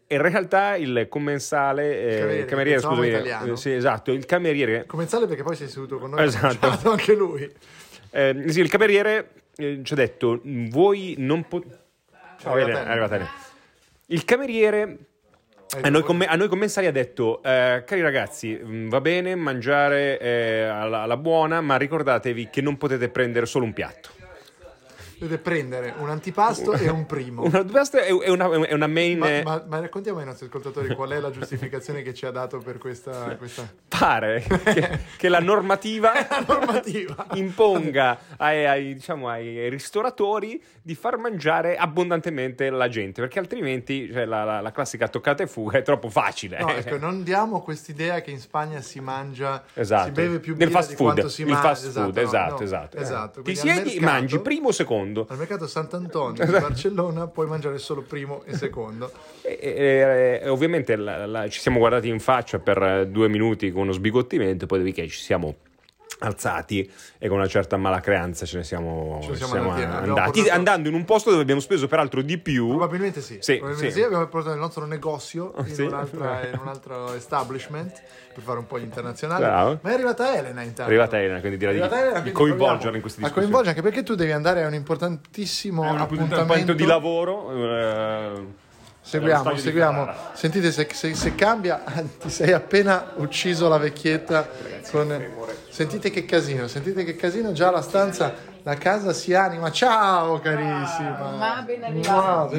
In 0.09 0.21
realtà 0.21 0.75
il 0.77 1.07
commensale, 1.09 1.99
eh, 1.99 2.17
Cameriere, 2.19 2.39
il 2.39 2.45
cameriere, 2.45 2.79
scusami, 2.79 3.07
italiano. 3.09 3.53
eh, 3.53 3.57
sì, 3.57 3.71
esatto, 3.73 4.11
il 4.11 4.25
cameriere 4.25 4.85
Comensale 4.85 5.27
perché 5.27 5.43
poi 5.43 5.55
sei 5.55 5.67
seduto 5.67 5.97
con 5.97 6.11
noi. 6.11 6.23
Esatto. 6.23 6.89
anche 6.89 7.13
lui. 7.13 7.51
Eh, 8.11 8.43
sì, 8.47 8.61
il 8.61 8.69
cameriere 8.69 9.31
eh, 9.57 9.81
ci 9.83 9.93
ha 9.93 9.95
detto: 9.97 10.39
Voi 10.43 11.15
non 11.17 11.45
potete. 11.47 11.79
Ciao, 12.39 12.55
È 12.55 12.61
arrivata 12.61 12.69
Elena, 12.79 12.85
è 12.87 12.91
arrivata 12.91 13.15
Elena. 13.15 13.31
Il 14.09 14.23
cameriere. 14.23 14.97
A 15.81 15.89
noi, 15.89 16.01
comm- 16.01 16.25
a 16.25 16.35
noi 16.35 16.47
commensari 16.47 16.87
ha 16.87 16.91
detto: 16.91 17.43
eh, 17.43 17.83
Cari 17.85 17.99
ragazzi, 18.01 18.53
mh, 18.55 18.87
va 18.87 19.01
bene 19.01 19.35
mangiare 19.35 20.17
eh, 20.17 20.63
alla, 20.63 21.01
alla 21.01 21.17
buona, 21.17 21.59
ma 21.59 21.75
ricordatevi 21.75 22.47
che 22.49 22.61
non 22.61 22.77
potete 22.77 23.09
prendere 23.09 23.45
solo 23.45 23.65
un 23.65 23.73
piatto. 23.73 24.16
Dovete 25.19 25.41
prendere 25.41 25.93
un 25.97 26.09
antipasto 26.09 26.73
e 26.73 26.89
un 26.89 27.05
primo. 27.07 27.41
Una, 27.43 27.63
questa 27.63 28.01
è 28.03 28.11
una, 28.11 28.49
è 28.67 28.73
una 28.73 28.85
main. 28.87 29.17
Ma, 29.17 29.41
ma- 29.43 29.63
ma 29.67 29.79
raccontiamo 29.79 30.19
ai 30.19 30.25
nostri 30.25 30.45
ascoltatori 30.45 30.93
qual 30.93 31.09
è 31.09 31.19
la 31.19 31.31
giustificazione 31.31 32.03
che 32.03 32.13
ci 32.13 32.25
ha 32.27 32.31
dato 32.31 32.59
per 32.59 32.77
questa, 32.77 33.35
questa 33.35 33.67
Pare 33.87 34.43
che, 34.63 34.99
che 35.17 35.29
la 35.29 35.39
normativa 35.39 36.11
normativa. 36.45 37.25
imponga 37.33 38.17
ai, 38.37 38.65
ai, 38.67 38.93
diciamo, 38.93 39.27
ai 39.27 39.69
ristoratori 39.69 40.61
di 40.83 40.93
far 40.93 41.17
mangiare 41.17 41.77
abbondantemente 41.77 42.69
la 42.69 42.87
gente, 42.87 43.19
perché 43.21 43.39
altrimenti 43.39 44.11
cioè, 44.11 44.25
la, 44.25 44.43
la- 44.43 44.61
la 44.61 44.71
classica 44.71 45.07
toccata 45.07 45.41
e 45.43 45.47
fuga 45.47 45.79
è 45.79 45.81
troppo 45.81 46.09
facile. 46.09 46.59
No, 46.59 46.69
ecco, 46.69 46.97
non 46.97 47.23
diamo 47.23 47.61
quest'idea 47.61 48.21
che 48.21 48.29
in 48.31 48.39
Spagna 48.39 48.81
si 48.81 48.99
mangia, 48.99 49.63
Esatto. 49.73 50.05
si 50.05 50.11
beve 50.11 50.39
più 50.39 50.55
Nel 50.55 50.67
birra 50.67 50.79
fast 50.79 50.89
di 50.91 50.95
food, 50.95 51.11
quanto 51.13 51.29
si 51.29 51.41
il 51.41 51.47
mangia. 51.47 51.67
fast 51.67 51.91
food, 51.91 52.17
esatto, 52.17 52.53
no, 52.55 52.61
esatto. 52.61 52.97
esatto. 52.97 53.41
Ti 53.41 53.51
Quindi 53.51 53.59
al 53.69 53.75
siedi, 53.75 53.89
mercato- 53.99 54.11
mangi 54.13 54.39
primo 54.39 54.67
o 54.67 54.71
secondo. 54.71 55.05
Al 55.29 55.37
mercato 55.37 55.67
Sant'Antonio 55.67 56.43
di 56.45 56.51
Barcellona 56.51 57.27
puoi 57.27 57.47
mangiare 57.47 57.77
solo 57.77 58.01
primo 58.01 58.43
e 58.45 58.53
secondo. 58.57 59.11
E, 59.41 59.57
e- 59.61 60.39
e 60.43 60.49
ovviamente 60.49 60.95
la- 60.95 61.25
la- 61.25 61.47
ci 61.49 61.59
siamo 61.59 61.79
guardati 61.79 62.07
in 62.09 62.19
faccia 62.19 62.59
per 62.59 62.81
eh, 62.81 63.07
due 63.07 63.27
minuti 63.29 63.71
con 63.71 63.83
uno 63.83 63.91
sbigottimento, 63.91 64.65
poi 64.65 64.79
dopodiché 64.79 65.07
ci 65.07 65.19
siamo 65.19 65.55
alzati 66.19 66.89
e 67.19 67.27
con 67.27 67.37
una 67.37 67.47
certa 67.47 67.77
malacreanza 67.77 68.45
ce 68.45 68.57
ne 68.57 68.63
siamo, 68.63 69.19
Ce 69.21 69.29
ne 69.29 69.35
siamo 69.35 69.51
siamo 69.53 69.69
andati, 69.71 69.83
abbiamo 69.83 70.15
andati, 70.15 70.31
portato- 70.39 70.55
andando 70.57 70.89
in 70.89 70.95
un 70.95 71.05
posto 71.05 71.29
dove 71.29 71.41
abbiamo 71.41 71.61
speso 71.61 71.87
peraltro 71.87 72.21
di 72.21 72.37
più. 72.37 72.67
Probabilmente 72.69 73.21
sì. 73.21 73.37
Sì, 73.39 73.57
Probabilmente 73.57 73.93
sì. 73.93 73.99
sì. 73.99 74.05
Abbiamo 74.05 74.25
portato 74.27 74.53
il 74.55 74.59
nostro 74.61 74.85
negozio 74.85 75.53
in, 75.65 75.73
Sì. 75.73 75.81
un'altra- 75.83 76.47
in 76.47 76.59
un 76.61 76.67
altro 76.67 77.13
establishment 77.13 78.01
per 78.33 78.43
fare 78.43 78.59
un 78.59 78.67
po' 78.67 78.79
gli 78.79 78.83
internazionali. 78.83 79.43
Bravo. 79.43 79.79
Ma 79.81 79.89
è 79.89 79.93
arrivata 79.93 80.35
Elena 80.35 80.61
intanto. 80.61 80.81
È 80.83 80.85
arrivata 80.85 81.17
Elena, 81.19 81.39
quindi 81.39 81.57
direi 81.57 81.75
di, 81.75 81.81
Elena, 81.81 82.19
di 82.19 82.31
coinvolgerla 82.31 82.95
in 82.95 83.01
queste 83.01 83.19
A 83.21 83.23
discussioni. 83.23 83.31
coinvolgere 83.33 83.69
anche 83.69 83.81
perché 83.81 84.03
tu 84.03 84.15
devi 84.15 84.31
andare 84.31 84.63
a 84.63 84.67
un 84.67 84.73
importantissimo 84.73 85.83
È 85.83 85.89
un 85.89 85.97
appuntamento. 85.97 86.35
appuntamento 86.35 86.73
di 86.73 86.85
lavoro. 86.85 87.51
eh, 87.51 88.65
Seguiamo, 89.07 89.55
seguiamo. 89.55 90.09
Sentite 90.33 90.69
se, 90.69 90.85
se- 90.91 91.15
se 91.15 91.33
cambia, 91.33 91.81
ti 92.19 92.29
sei 92.29 92.51
appena 92.51 93.13
ucciso 93.15 93.69
la 93.69 93.77
vecchietta 93.77 94.45
con... 94.91 95.25
Sentite 95.69 96.09
che 96.09 96.25
casino, 96.25 96.67
sentite 96.67 97.05
che 97.05 97.15
casino, 97.15 97.53
già 97.53 97.71
la 97.71 97.81
stanza, 97.81 98.33
la 98.63 98.73
casa 98.75 99.13
si 99.13 99.33
anima. 99.33 99.71
Ciao 99.71 100.39
carissima. 100.39 101.35
Ma 101.37 101.61
ben 101.65 101.83
arrivata. 101.85 102.49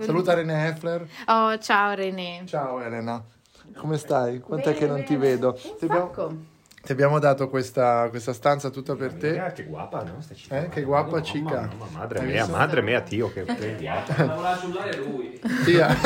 Saluta 0.00 0.34
René 0.34 0.66
Heffler. 0.66 1.06
Oh, 1.26 1.58
ciao 1.58 1.94
René. 1.94 2.42
Ciao 2.46 2.80
Elena. 2.80 3.22
Come 3.76 3.98
stai? 3.98 4.40
Quant'è 4.40 4.74
che 4.74 4.86
non 4.88 5.04
ti 5.04 5.14
vedo? 5.14 5.56
Sacco. 5.78 6.52
Ti 6.84 6.92
abbiamo 6.92 7.18
dato 7.18 7.48
questa, 7.48 8.08
questa 8.10 8.32
stanza 8.32 8.70
tutta 8.70 8.94
per 8.94 9.14
te. 9.14 9.44
Eh, 9.46 9.52
che 9.52 9.64
guapa, 9.64 10.02
no? 10.02 10.20
Sta 10.20 10.34
città. 10.34 10.64
Eh, 10.64 10.68
che 10.68 10.82
guapa 10.82 11.10
Mamma, 11.10 11.22
cica. 11.22 11.60
mamma, 11.60 11.86
madre 11.92 12.18
Hai 12.20 12.26
mia, 12.26 12.42
visto? 12.44 12.56
madre 12.56 12.82
mia, 12.82 13.00
tio, 13.00 13.32
che, 13.32 13.44
che 13.58 13.76
guapa. 13.80 14.14
Voleva 14.24 14.58
ciullare 14.60 14.96
lui. 14.98 15.40
Tia. 15.64 15.88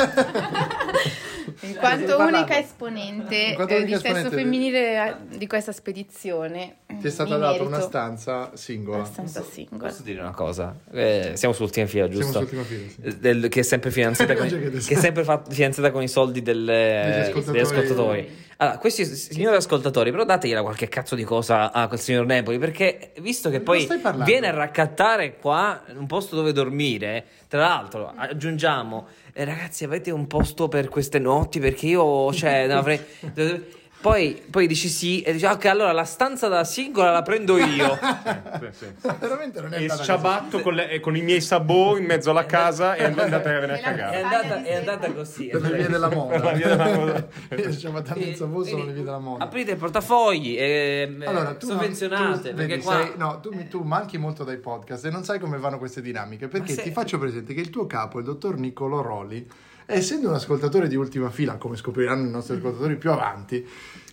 In 1.61 1.75
quanto 1.77 2.17
parlando? 2.17 2.37
unica 2.39 2.59
esponente 2.59 3.55
quanto 3.55 3.73
eh, 3.73 3.77
unica 3.79 3.97
di 3.97 4.03
sesso 4.03 4.17
esponente 4.17 4.37
femminile 4.37 5.07
eh, 5.31 5.37
di 5.39 5.47
questa 5.47 5.73
spedizione, 5.73 6.77
Ti 6.87 7.07
è 7.07 7.11
stata 7.11 7.37
data 7.37 7.63
una 7.63 7.81
stanza 7.81 8.51
singola. 8.55 8.99
una 8.99 9.07
stanza 9.07 9.43
singola. 9.43 9.89
Posso 9.89 10.03
dire 10.03 10.21
una 10.21 10.31
cosa? 10.33 10.77
Eh, 10.93 11.33
siamo 11.35 11.55
sull'ultima 11.55 11.87
fila, 11.87 12.07
Siamo 12.07 12.21
giusto? 12.21 12.33
sull'ultima 12.47 12.63
fila, 12.63 12.89
sì. 12.91 13.01
Eh, 13.03 13.17
del- 13.17 13.49
che 13.49 13.61
è 13.61 13.63
sempre 13.63 13.91
finanziata 13.91 14.35
con, 14.37 14.47
Che 14.47 14.95
è 14.95 14.99
sempre 14.99 15.25
fa- 15.25 15.43
finanziata 15.49 15.91
con 15.91 16.03
i 16.03 16.09
soldi 16.09 16.43
del- 16.43 16.69
eh, 16.69 17.21
ascoltatori. 17.23 17.53
degli 17.53 17.61
ascoltatori. 17.67 18.47
Allora, 18.61 18.79
questi 18.79 19.05
signori 19.05 19.55
ascoltatori, 19.55 20.11
però 20.11 20.25
dategliela 20.25 20.63
qualche 20.63 20.89
cazzo 20.89 21.15
di 21.15 21.23
cosa 21.23 21.71
a 21.71 21.87
quel 21.87 22.01
signor 22.01 22.27
Nepoli, 22.27 22.59
perché 22.59 23.13
visto 23.21 23.51
che 23.51 23.61
poi 23.61 23.89
viene 24.25 24.49
a 24.49 24.51
raccattare 24.51 25.37
qua 25.37 25.81
un 25.97 26.09
posto 26.09 26.35
dove 26.35 26.51
dormire, 26.51 27.25
tra 27.47 27.61
l'altro 27.61 28.13
aggiungiamo, 28.17 29.07
eh, 29.33 29.45
ragazzi 29.45 29.85
avete 29.85 30.11
un 30.11 30.27
posto 30.27 30.67
per 30.67 30.89
queste 30.89 31.21
notti? 31.21 31.61
Perché 31.61 31.87
io, 31.87 32.33
cioè, 32.33 32.69
avrei... 32.69 33.01
Poi, 34.01 34.41
poi 34.49 34.69
dici 34.69 34.89
sì 34.89 35.23
e 35.23 35.33
dici 35.33 35.45
ok 35.45 35.65
allora 35.67 35.91
la 35.91 36.05
stanza 36.05 36.47
da 36.47 36.63
singola 36.63 37.11
la 37.11 37.23
prendo 37.23 37.59
io 37.59 37.99
Veramente 39.19 39.61
non 39.61 39.73
è 39.75 39.79
E 39.79 39.81
andata 39.83 40.03
sciabatto 40.05 40.61
con, 40.61 40.75
le- 40.75 41.01
con 41.01 41.17
i 41.17 41.21
miei 41.23 41.41
sabò 41.41 41.97
in 41.97 42.05
mezzo 42.05 42.31
alla 42.31 42.47
casa 42.47 42.95
e 42.95 43.05
andate 43.05 43.35
a 43.35 43.39
venire 43.59 43.73
a 43.73 43.77
è 43.77 43.81
cagare. 43.81 44.23
andata, 44.23 44.63
è 44.63 44.75
andata 44.77 45.13
così 45.13 45.47
per 45.49 45.63
le 45.63 45.77
vie 45.79 45.89
della 45.89 46.09
moda. 46.11 46.43
La 46.43 46.53
via 46.53 46.69
della 46.69 46.95
moda. 46.95 47.27
Tanto 47.49 48.19
in 48.21 48.35
Savoia 48.37 48.71
sono 48.71 48.85
le 48.85 48.93
vie 48.93 49.03
della 49.03 49.19
moda. 49.19 49.45
Aprite 49.45 49.73
i 49.73 49.77
portafogli 49.77 50.57
e 50.57 51.17
Allora, 51.25 51.55
tu 51.55 51.67
sovvenzionate 51.67 52.51
tu, 52.51 52.55
vedi, 52.55 52.79
qua 52.79 52.93
sei- 53.03 53.13
no, 53.17 53.41
tu, 53.41 53.53
mi- 53.53 53.67
tu 53.69 53.83
manchi 53.83 54.17
molto 54.17 54.45
dai 54.45 54.59
podcast 54.59 55.07
e 55.07 55.11
non 55.11 55.25
sai 55.25 55.39
come 55.41 55.59
vanno 55.59 55.79
queste 55.79 56.01
dinamiche. 56.01 56.47
Perché 56.49 56.73
se- 56.73 56.83
ti 56.83 56.93
faccio 56.93 57.19
presente 57.19 57.53
che 57.53 57.61
il 57.61 57.71
tuo 57.71 57.87
capo, 57.87 58.19
il 58.21 58.25
dottor 58.25 58.57
Niccolo 58.59 59.03
Roli, 59.03 59.45
essendo 59.97 60.29
un 60.29 60.35
ascoltatore 60.35 60.87
di 60.87 60.97
ultima 60.97 61.31
fila, 61.31 61.57
come 61.57 61.77
scopriranno 61.77 62.27
i 62.27 62.31
nostri 62.31 62.57
ascoltatori 62.57 62.97
più 62.97 63.11
avanti, 63.11 63.67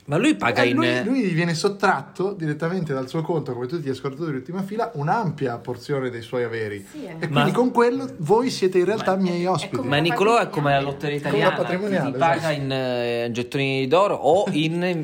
ma 0.07 0.17
lui 0.17 0.35
paga 0.35 0.61
eh, 0.61 0.67
in 0.69 0.75
lui, 0.75 1.03
lui 1.03 1.21
gli 1.23 1.33
viene 1.33 1.53
sottratto 1.55 2.33
direttamente 2.33 2.93
dal 2.93 3.07
suo 3.09 3.21
conto, 3.23 3.53
come 3.53 3.65
tutti 3.65 3.83
gli 3.87 3.89
ascoltatori 3.89 4.31
di 4.31 4.37
ultima 4.37 4.61
fila, 4.61 4.91
un'ampia 4.93 5.57
porzione 5.57 6.09
dei 6.11 6.21
suoi 6.21 6.43
averi. 6.43 6.85
Sì, 6.91 7.05
eh. 7.05 7.11
E 7.19 7.27
quindi 7.27 7.33
Ma- 7.49 7.51
con 7.51 7.71
quello 7.71 8.07
voi 8.17 8.49
siete 8.51 8.77
in 8.77 8.85
realtà 8.85 9.15
miei 9.15 9.45
ospiti. 9.45 9.87
ma 9.87 9.97
Nicolò 9.97 10.37
è 10.39 10.49
come 10.49 10.71
la 10.73 10.81
lotteria 10.81 11.17
italiana 11.17 11.55
patrimoniale, 11.55 12.11
ti 12.11 12.17
paga 12.19 12.35
esatto. 12.35 12.53
in 12.61 12.71
eh, 12.71 13.29
gettoni 13.31 13.87
d'oro 13.87 14.13
o 14.15 14.45
in 14.51 15.03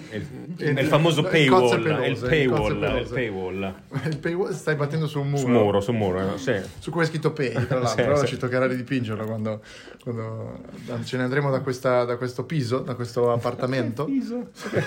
il 0.58 0.86
famoso 0.86 1.22
Il 1.22 1.28
paywall. 1.28 1.60
cozze 1.62 1.76
È 1.76 1.78
il 1.78 1.84
pelose, 1.84 2.10
il 2.12 2.30
paywall. 2.30 2.98
Il 3.02 3.08
paywall. 3.12 3.74
Il 4.12 4.18
paywall- 4.20 4.52
stai 4.54 4.76
battendo 4.76 5.08
su 5.08 5.20
un 5.20 5.30
muro. 5.30 5.40
Su 5.42 5.48
muro, 5.48 5.82
su 5.82 5.92
muro. 5.94 6.38
Sì. 6.38 6.54
Su 6.80 6.92
cui 6.92 7.04
è 7.04 7.06
scritto 7.08 7.32
Pay, 7.32 7.52
tra 7.66 7.80
l'altro, 7.80 7.90
Sì, 8.04 8.08
ora 8.10 8.16
sì. 8.18 8.28
ci 8.28 8.38
toccherà 8.38 8.68
ridipingerlo 8.68 9.26
quando, 9.26 9.62
quando 10.04 10.60
ce 11.04 11.18
ne 11.18 11.24
andremo 11.24 11.50
da, 11.50 11.62
questa- 11.62 12.04
da 12.06 12.18
questo 12.18 12.44
piso, 12.46 12.80
da 12.80 12.94
questo 12.96 13.32
appartamento. 13.34 14.08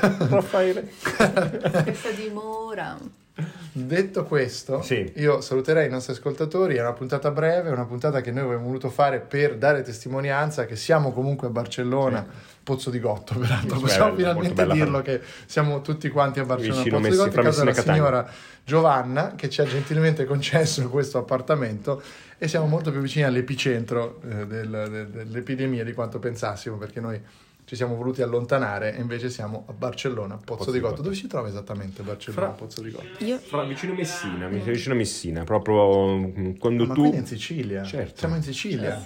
Raffaele. 0.28 0.90
Questa 1.82 2.10
dimora. 2.16 2.98
Detto 3.76 4.22
questo, 4.24 4.80
Sì. 4.82 5.12
io 5.16 5.40
saluterei 5.40 5.88
i 5.88 5.90
nostri 5.90 6.12
ascoltatori. 6.12 6.76
È 6.76 6.80
una 6.80 6.92
puntata 6.92 7.32
breve, 7.32 7.70
una 7.70 7.84
puntata 7.84 8.20
che 8.20 8.30
noi 8.30 8.44
abbiamo 8.44 8.64
voluto 8.66 8.88
fare 8.90 9.18
per 9.18 9.56
dare 9.56 9.82
testimonianza 9.82 10.66
che 10.66 10.76
siamo 10.76 11.12
comunque 11.12 11.48
a 11.48 11.50
Barcellona, 11.50 12.24
Pozzo 12.62 12.90
di 12.90 13.00
Gotto, 13.00 13.34
peraltro. 13.36 13.74
Sì, 13.76 13.82
Possiamo 13.82 14.04
molto 14.10 14.16
finalmente 14.20 14.54
bella 14.54 14.72
dirlo 14.74 15.02
che 15.02 15.20
siamo 15.46 15.80
tutti 15.80 16.08
quanti 16.10 16.38
a 16.38 16.44
Barcellona, 16.44 16.76
Vicino 16.82 16.96
Pozzo 17.00 17.10
di 17.10 17.16
Messi- 17.16 17.24
Gotto, 17.24 17.32
fra 17.32 17.40
in 17.42 17.46
casa 17.48 17.64
della 17.64 17.96
signora 17.96 18.30
Giovanna 18.64 19.32
che 19.34 19.50
ci 19.50 19.60
ha 19.60 19.64
gentilmente 19.64 20.24
concesso 20.24 20.88
questo 20.88 21.18
appartamento 21.18 22.00
e 22.38 22.46
siamo 22.46 22.66
molto 22.66 22.92
più 22.92 23.00
vicini 23.00 23.24
all'epicentro 23.24 24.20
eh, 24.30 24.46
del- 24.46 24.68
del- 24.90 25.08
dell'epidemia 25.08 25.82
di 25.82 25.92
quanto 25.92 26.20
pensassimo 26.20 26.76
perché 26.76 27.00
noi 27.00 27.20
ci 27.64 27.76
siamo 27.76 27.94
voluti 27.94 28.20
allontanare 28.20 28.94
e 28.94 29.00
invece 29.00 29.30
siamo 29.30 29.64
a 29.68 29.72
Barcellona, 29.72 30.36
Pozzo, 30.36 30.56
Pozzo 30.56 30.70
di 30.70 30.80
Gotto. 30.80 30.90
Gotto. 30.90 31.02
Dove 31.02 31.14
si 31.14 31.26
trova 31.26 31.48
esattamente 31.48 32.02
Barcellona, 32.02 32.46
Fra- 32.46 32.54
Pozzo 32.54 32.82
di 32.82 32.90
Gotto? 32.90 33.24
Io 33.24 33.38
Fra 33.38 33.64
vicino 33.64 33.94
Messina, 33.94 34.48
mi 34.48 34.62
sei 34.62 34.72
vicino 34.74 34.94
a 34.94 34.96
Messina, 34.96 35.44
proprio 35.44 36.06
mm, 36.16 36.56
quando 36.56 36.86
Ma 36.86 36.94
tu... 36.94 37.00
quindi 37.00 37.18
in 37.18 37.26
Sicilia? 37.26 37.82
Certo. 37.82 38.18
Siamo 38.18 38.36
in 38.36 38.42
Sicilia. 38.42 39.02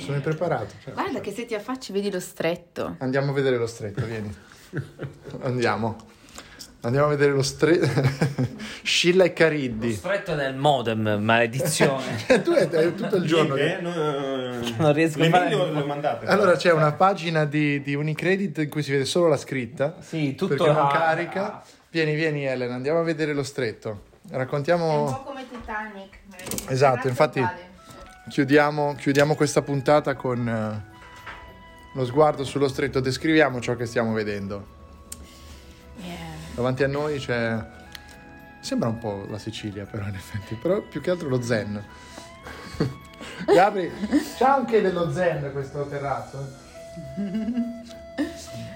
Sono 0.00 0.16
impreparato. 0.16 0.74
certo. 0.82 1.00
guarda 1.00 1.20
che 1.20 1.30
se 1.30 1.44
ti 1.44 1.54
affacci 1.54 1.92
vedi 1.92 2.10
lo 2.10 2.20
stretto. 2.20 2.96
Andiamo 2.98 3.30
a 3.30 3.34
vedere 3.34 3.58
lo 3.58 3.66
stretto, 3.66 4.04
vieni. 4.06 4.34
Andiamo. 5.42 6.18
Andiamo 6.82 7.06
a 7.06 7.10
vedere 7.10 7.32
lo 7.32 7.42
stretto. 7.42 7.86
Scilla 8.82 9.24
e 9.24 9.34
Cariddi. 9.34 9.92
Stretto 9.92 10.34
nel 10.34 10.54
modem, 10.54 11.18
maledizione. 11.20 12.16
tu 12.42 12.52
è, 12.52 12.68
è 12.68 12.94
tutto 12.94 13.16
il 13.16 13.24
giorno. 13.26 13.54
che- 13.54 13.76
Eh, 13.76 13.80
no, 13.82 13.92
Non 14.78 14.92
riesco 14.94 15.22
a 15.22 15.28
fare- 15.28 15.54
le 15.54 15.84
mandate. 15.84 16.24
Allora 16.26 16.56
c'è 16.56 16.72
una 16.72 16.92
pagina 16.92 17.44
di, 17.44 17.82
di 17.82 17.94
Unicredit 17.94 18.58
in 18.58 18.70
cui 18.70 18.82
si 18.82 18.92
vede 18.92 19.04
solo 19.04 19.28
la 19.28 19.36
scritta. 19.36 19.96
Sì, 20.00 20.34
tutto 20.34 20.54
perché 20.54 20.72
non 20.72 20.86
ah, 20.86 20.90
carica. 20.90 21.62
Vieni, 21.90 22.14
vieni 22.14 22.46
Elena, 22.46 22.74
andiamo 22.76 23.00
a 23.00 23.02
vedere 23.02 23.34
lo 23.34 23.42
stretto. 23.42 24.04
Raccontiamo. 24.30 25.22
come 25.24 25.44
Titanic. 25.50 26.18
Esatto, 26.68 27.08
infatti 27.08 27.46
chiudiamo, 28.30 28.94
chiudiamo 28.94 29.34
questa 29.34 29.60
puntata 29.60 30.14
con 30.14 30.48
eh, 30.48 30.98
lo 31.92 32.04
sguardo 32.06 32.42
sullo 32.44 32.68
stretto. 32.68 33.00
Descriviamo 33.00 33.60
ciò 33.60 33.76
che 33.76 33.84
stiamo 33.84 34.14
vedendo. 34.14 34.78
Davanti 36.54 36.82
a 36.82 36.88
noi 36.88 37.18
c'è. 37.18 37.58
Sembra 38.60 38.88
un 38.88 38.98
po' 38.98 39.26
la 39.28 39.38
Sicilia, 39.38 39.86
però, 39.86 40.06
in 40.06 40.14
effetti, 40.14 40.54
però 40.54 40.82
più 40.82 41.00
che 41.00 41.10
altro 41.10 41.28
lo 41.28 41.40
zen. 41.40 41.82
Gabri, 43.46 43.90
c'è 44.36 44.44
anche 44.44 44.80
dello 44.82 45.10
zen 45.12 45.50
questo 45.52 45.86
terrazzo? 45.86 46.46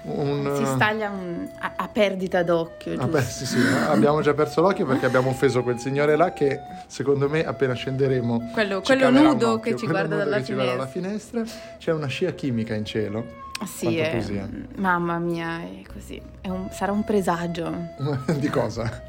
Un, 0.05 0.53
Si 0.57 0.65
staglia 0.65 1.09
un- 1.09 1.49
a, 1.59 1.73
a 1.77 1.87
perdita 1.87 2.43
d'occhio. 2.43 2.95
Vabbè, 2.95 3.21
sì, 3.21 3.45
sì, 3.45 3.57
abbiamo 3.87 4.21
già 4.21 4.33
perso 4.35 4.61
l'occhio 4.61 4.85
perché 4.85 5.05
abbiamo 5.07 5.29
offeso 5.31 5.63
quel 5.63 5.79
signore 5.79 6.15
là 6.15 6.31
che 6.31 6.59
secondo 6.87 7.27
me 7.27 7.43
appena 7.43 7.73
scenderemo 7.73 8.51
Quello- 8.53 8.81
quello 8.81 9.09
nudo 9.09 9.53
occhio, 9.53 9.73
che 9.73 9.79
ci 9.79 9.87
guarda 9.87 10.15
dalla 10.17 10.37
che 10.37 10.43
ci 10.43 10.53
guarda 10.53 10.71
dalla 10.73 10.87
finestra. 10.87 11.41
C'è 11.79 11.91
una 11.91 12.07
scia 12.07 12.31
chimica 12.31 12.75
in 12.75 12.85
cielo. 12.85 13.43
Sì, 13.65 13.85
Quanta 13.95 14.01
è- 14.03 14.47
mamma 14.75 15.17
mia, 15.17 15.59
è 15.61 15.81
così. 15.91 16.21
È 16.41 16.49
un- 16.49 16.67
sarà 16.71 16.91
un 16.91 17.03
presagio. 17.03 17.73
di 18.37 18.49
cosa? 18.49 19.01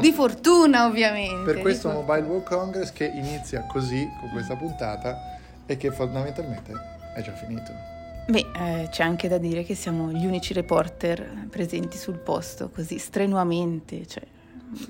Di 0.00 0.12
fortuna, 0.12 0.84
ovviamente. 0.86 1.50
Per 1.52 1.62
questo 1.62 1.88
for- 1.90 2.04
Mobile 2.04 2.26
World 2.26 2.44
Congress 2.44 2.92
che 2.92 3.04
inizia 3.06 3.64
così 3.66 4.06
con 4.20 4.28
questa 4.30 4.54
puntata 4.54 5.16
e 5.66 5.76
che 5.78 5.90
fondamentalmente 5.90 6.72
è 7.14 7.22
già 7.22 7.32
finito. 7.32 7.72
Beh, 8.30 8.46
eh, 8.54 8.88
c'è 8.90 9.02
anche 9.02 9.26
da 9.26 9.38
dire 9.38 9.64
che 9.64 9.74
siamo 9.74 10.12
gli 10.12 10.24
unici 10.24 10.52
reporter 10.52 11.48
presenti 11.50 11.98
sul 11.98 12.18
posto, 12.18 12.70
così 12.70 12.96
strenuamente, 12.96 14.06
cioè 14.06 14.22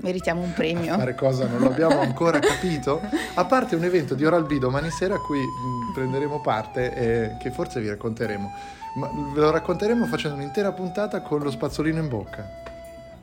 meritiamo 0.00 0.42
un 0.42 0.52
premio. 0.52 0.94
Fare 0.98 1.14
cosa 1.14 1.46
non 1.46 1.62
l'abbiamo 1.62 2.00
ancora 2.04 2.38
capito, 2.38 3.00
a 3.34 3.44
parte 3.46 3.76
un 3.76 3.84
evento 3.84 4.14
di 4.14 4.26
Oral 4.26 4.44
B 4.44 4.58
domani 4.58 4.90
sera 4.90 5.14
a 5.14 5.20
cui 5.20 5.40
mh, 5.40 5.92
prenderemo 5.94 6.42
parte 6.42 6.94
e 6.94 7.36
che 7.38 7.50
forse 7.50 7.80
vi 7.80 7.88
racconteremo. 7.88 8.52
Ma 8.96 9.08
ve 9.32 9.40
lo 9.40 9.50
racconteremo 9.50 10.04
facendo 10.04 10.36
un'intera 10.36 10.72
puntata 10.72 11.22
con 11.22 11.40
lo 11.40 11.50
spazzolino 11.50 11.98
in 11.98 12.08
bocca, 12.08 12.46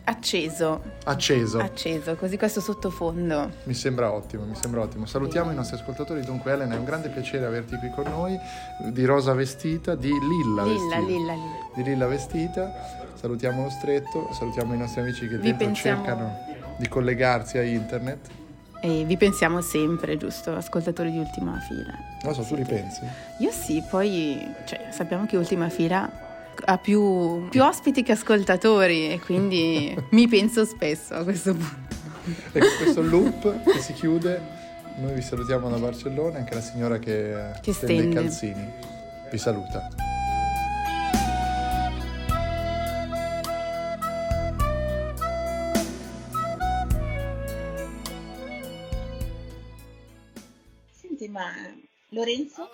Acceso, 0.10 0.82
acceso. 1.04 1.60
acceso, 1.60 2.16
così 2.16 2.38
questo 2.38 2.62
sottofondo. 2.62 3.52
Mi 3.64 3.74
sembra 3.74 4.10
ottimo, 4.10 4.46
mi 4.46 4.56
sembra 4.56 4.80
ottimo. 4.82 5.06
Salutiamo 5.06 5.52
i 5.52 5.56
nostri 5.56 5.76
ascoltatori. 5.76 6.22
Dunque, 6.22 6.54
Elena, 6.54 6.76
è 6.76 6.78
un 6.78 6.86
grande 6.86 7.10
piacere 7.10 7.46
averti 7.46 7.76
qui 7.76 7.90
con 7.94 8.06
noi. 8.06 8.40
Di 8.90 9.04
rosa 9.04 9.34
vestita, 9.34 9.96
di 9.96 10.08
lilla, 10.08 10.64
Lilla, 10.64 10.64
vestita. 10.64 10.98
lilla, 11.00 11.34
lilla. 11.34 11.56
Di 11.76 11.84
lilla 11.84 12.08
vestita. 12.08 12.72
Salutiamo 13.16 13.64
lo 13.64 13.70
stretto, 13.70 14.30
salutiamo 14.32 14.74
i 14.74 14.78
nostri 14.78 15.02
amici 15.02 15.28
che 15.28 15.40
dentro 15.40 15.66
pensiamo- 15.66 16.04
cercano 16.06 16.38
di 16.78 16.88
collegarsi 16.88 17.58
a 17.58 17.64
internet. 17.64 18.28
E 18.80 19.04
vi 19.04 19.18
pensiamo 19.18 19.60
sempre, 19.60 20.16
giusto, 20.16 20.56
ascoltatori 20.56 21.12
di 21.12 21.18
ultima 21.18 21.60
fila. 21.68 21.94
Non 22.24 22.34
so, 22.34 22.44
tu 22.44 22.56
ripensi? 22.56 23.02
Io 23.40 23.52
sì, 23.52 23.84
poi 23.90 24.40
cioè, 24.66 24.88
sappiamo 24.92 25.26
che 25.26 25.36
ultima 25.36 25.68
fila 25.68 26.10
ha 26.66 26.78
più, 26.78 27.48
più 27.50 27.64
ospiti 27.64 28.04
che 28.04 28.14
ascoltatori 28.14 29.12
e 29.12 29.20
quindi 29.20 29.96
mi 30.12 30.28
penso 30.28 30.66
spesso 30.66 31.14
a 31.14 31.24
questo 31.24 31.54
punto. 31.54 31.86
E 32.52 32.60
con 32.60 32.70
questo 32.82 33.02
loop 33.02 33.64
che 33.64 33.80
si 33.80 33.94
chiude, 33.94 34.42
noi 34.98 35.14
vi 35.14 35.22
salutiamo 35.22 35.70
da 35.70 35.78
Barcellona, 35.78 36.40
anche 36.40 36.54
la 36.54 36.62
signora 36.62 37.00
che, 37.00 37.52
Che 37.62 37.74
stende 37.74 38.04
i 38.04 38.14
calzini 38.14 38.96
vi 39.30 39.38
saluta. 39.38 39.90
Senti, 50.92 51.28
ma 51.28 51.52
Lorenzo? 52.10 52.70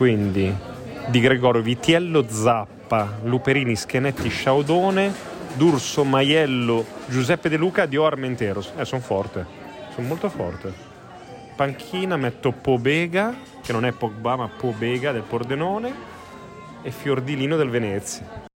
Quindi 0.00 0.50
di 1.08 1.20
Gregorio 1.20 1.60
Vitiello 1.60 2.24
Zappa, 2.26 3.18
Luperini 3.24 3.76
Schenetti 3.76 4.30
Sciaudone, 4.30 5.12
D'Urso 5.52 6.04
Maiello, 6.04 6.86
Giuseppe 7.06 7.50
De 7.50 7.58
Luca, 7.58 7.84
Dio 7.84 8.06
Armenteros. 8.06 8.72
Eh, 8.78 8.86
sono 8.86 9.02
forte, 9.02 9.44
sono 9.92 10.06
molto 10.06 10.30
forte. 10.30 10.72
Panchina 11.54 12.16
metto 12.16 12.50
Pobega, 12.50 13.34
che 13.62 13.72
non 13.72 13.84
è 13.84 13.92
Pogba 13.92 14.36
ma 14.36 14.48
Pobega 14.48 15.12
del 15.12 15.20
Pordenone, 15.20 15.92
e 16.80 16.90
Fiordilino 16.90 17.56
del 17.56 17.68
Venezia. 17.68 18.48